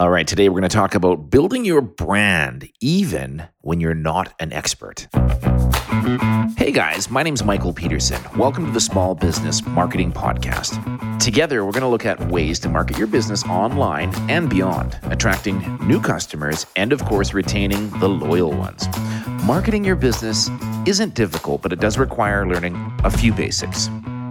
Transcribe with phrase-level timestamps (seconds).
[0.00, 4.32] All right, today we're going to talk about building your brand even when you're not
[4.40, 5.06] an expert.
[6.56, 8.18] Hey guys, my name is Michael Peterson.
[8.34, 11.18] Welcome to the Small Business Marketing Podcast.
[11.18, 15.76] Together, we're going to look at ways to market your business online and beyond, attracting
[15.86, 18.88] new customers and, of course, retaining the loyal ones.
[19.44, 20.48] Marketing your business
[20.86, 22.74] isn't difficult, but it does require learning
[23.04, 23.88] a few basics.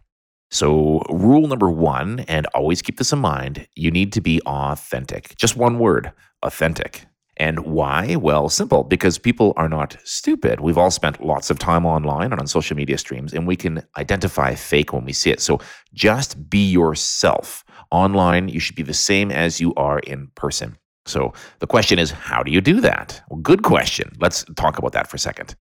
[0.53, 5.35] So, rule number one, and always keep this in mind you need to be authentic.
[5.37, 6.13] Just one word
[6.45, 7.07] authentic.
[7.41, 8.16] And why?
[8.16, 10.61] Well, simple, because people are not stupid.
[10.61, 13.83] We've all spent lots of time online and on social media streams, and we can
[13.96, 15.41] identify fake when we see it.
[15.41, 15.59] So
[15.95, 17.65] just be yourself.
[17.91, 20.77] Online, you should be the same as you are in person.
[21.07, 23.23] So the question is, how do you do that?
[23.29, 24.13] Well, good question.
[24.21, 25.57] Let's talk about that for a second.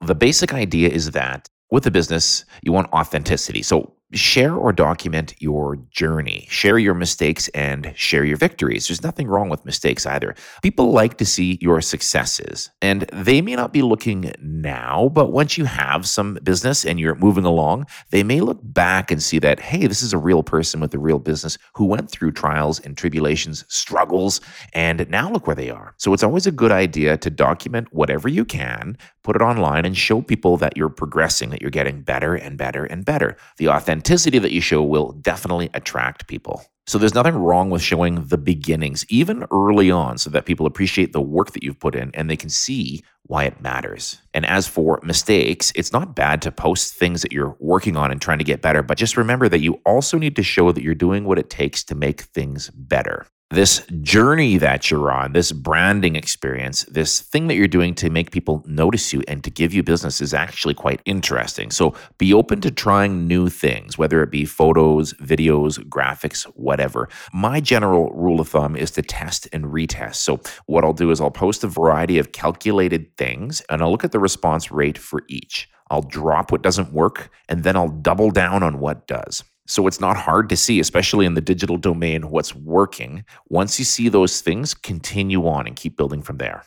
[0.00, 3.62] The basic idea is that with a business, you want authenticity.
[3.62, 8.86] So share or document your journey, share your mistakes and share your victories.
[8.86, 10.36] There's nothing wrong with mistakes either.
[10.62, 15.58] People like to see your successes, and they may not be looking now, but once
[15.58, 19.58] you have some business and you're moving along, they may look back and see that,
[19.58, 22.96] hey, this is a real person with a real business who went through trials and
[22.96, 24.40] tribulations, struggles,
[24.72, 25.94] and now look where they are.
[25.98, 29.96] So it's always a good idea to document whatever you can, put it online, and
[29.96, 33.36] show people that you're progressing, that you're getting better and better and better.
[33.56, 36.62] The authentic authenticity that you show will definitely attract people.
[36.86, 41.14] So there's nothing wrong with showing the beginnings, even early on, so that people appreciate
[41.14, 44.20] the work that you've put in and they can see why it matters.
[44.34, 48.20] And as for mistakes, it's not bad to post things that you're working on and
[48.20, 50.94] trying to get better, but just remember that you also need to show that you're
[50.94, 56.16] doing what it takes to make things better this journey that you're on, this branding
[56.16, 59.82] experience, this thing that you're doing to make people notice you and to give you
[59.82, 61.70] business is actually quite interesting.
[61.70, 67.08] So be open to trying new things, whether it be photos, videos, graphics, whatever.
[67.32, 70.16] My general rule of thumb is to test and retest.
[70.16, 74.04] So what I'll do is I'll post a variety of calculated things and I'll look
[74.04, 75.68] at the response rate for each.
[75.90, 79.44] I'll drop what doesn't work and then I'll double down on what does.
[79.66, 83.24] So it's not hard to see, especially in the digital domain, what's working.
[83.48, 86.64] Once you see those things, continue on and keep building from there.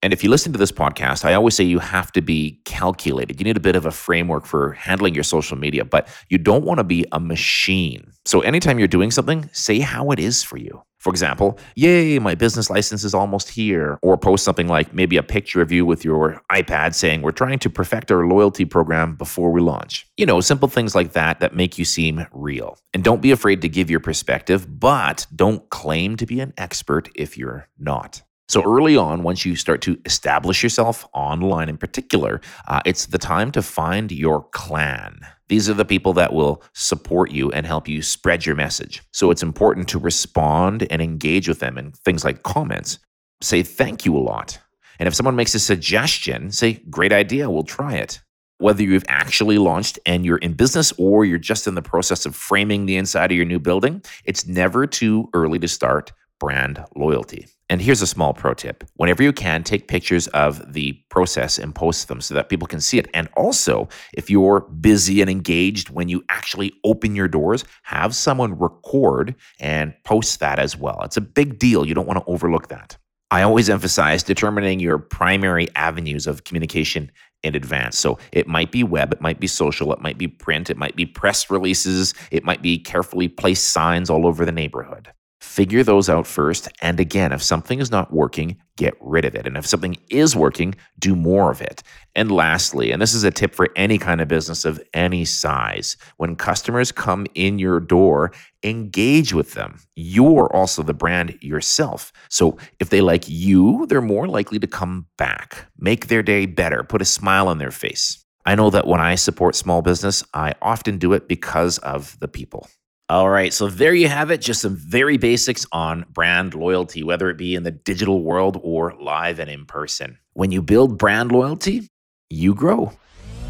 [0.00, 3.40] And if you listen to this podcast, I always say you have to be calculated.
[3.40, 6.64] You need a bit of a framework for handling your social media, but you don't
[6.64, 8.12] want to be a machine.
[8.24, 10.82] So anytime you're doing something, say how it is for you.
[10.98, 13.98] For example, yay, my business license is almost here.
[14.02, 17.60] Or post something like maybe a picture of you with your iPad saying, We're trying
[17.60, 20.06] to perfect our loyalty program before we launch.
[20.16, 22.78] You know, simple things like that that make you seem real.
[22.92, 27.08] And don't be afraid to give your perspective, but don't claim to be an expert
[27.14, 28.22] if you're not.
[28.48, 33.18] So early on, once you start to establish yourself online in particular, uh, it's the
[33.18, 35.20] time to find your clan.
[35.48, 39.02] These are the people that will support you and help you spread your message.
[39.12, 42.98] So it's important to respond and engage with them in things like comments.
[43.42, 44.58] Say thank you a lot.
[44.98, 48.20] And if someone makes a suggestion, say, great idea, we'll try it.
[48.56, 52.34] Whether you've actually launched and you're in business or you're just in the process of
[52.34, 57.46] framing the inside of your new building, it's never too early to start brand loyalty.
[57.70, 58.84] And here's a small pro tip.
[58.94, 62.80] Whenever you can, take pictures of the process and post them so that people can
[62.80, 63.08] see it.
[63.12, 68.58] And also, if you're busy and engaged when you actually open your doors, have someone
[68.58, 71.02] record and post that as well.
[71.02, 71.86] It's a big deal.
[71.86, 72.96] You don't want to overlook that.
[73.30, 77.10] I always emphasize determining your primary avenues of communication
[77.42, 77.98] in advance.
[77.98, 80.96] So it might be web, it might be social, it might be print, it might
[80.96, 85.12] be press releases, it might be carefully placed signs all over the neighborhood.
[85.40, 86.68] Figure those out first.
[86.82, 89.46] And again, if something is not working, get rid of it.
[89.46, 91.82] And if something is working, do more of it.
[92.16, 95.96] And lastly, and this is a tip for any kind of business of any size,
[96.16, 98.32] when customers come in your door,
[98.64, 99.78] engage with them.
[99.94, 102.12] You're also the brand yourself.
[102.28, 105.66] So if they like you, they're more likely to come back.
[105.78, 108.24] Make their day better, put a smile on their face.
[108.44, 112.28] I know that when I support small business, I often do it because of the
[112.28, 112.68] people.
[113.10, 113.54] All right.
[113.54, 114.42] So there you have it.
[114.42, 118.94] Just some very basics on brand loyalty, whether it be in the digital world or
[119.00, 120.18] live and in person.
[120.34, 121.88] When you build brand loyalty,
[122.28, 122.92] you grow.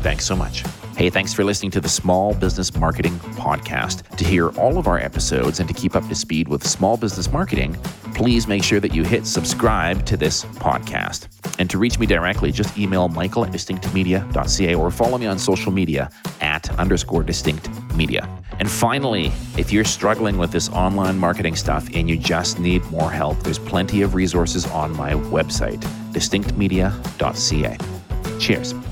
[0.00, 0.62] Thanks so much.
[0.96, 4.06] Hey, thanks for listening to the Small Business Marketing Podcast.
[4.16, 7.32] To hear all of our episodes and to keep up to speed with small business
[7.32, 7.74] marketing,
[8.14, 11.26] please make sure that you hit subscribe to this podcast.
[11.58, 15.72] And to reach me directly, just email michael at distinctmedia.ca or follow me on social
[15.72, 16.10] media
[16.40, 18.37] at underscore distinct media.
[18.58, 23.10] And finally, if you're struggling with this online marketing stuff and you just need more
[23.10, 25.80] help, there's plenty of resources on my website,
[26.12, 27.78] distinctmedia.ca.
[28.38, 28.87] Cheers.